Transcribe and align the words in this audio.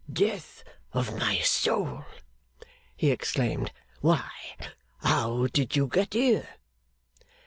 'Death 0.11 0.63
of 0.93 1.15
my 1.15 1.37
soul!' 1.41 2.03
he 2.95 3.11
exclaimed. 3.11 3.71
'Why, 3.99 4.31
how 5.03 5.45
did 5.45 5.75
you 5.75 5.85
get 5.85 6.15
here? 6.15 6.49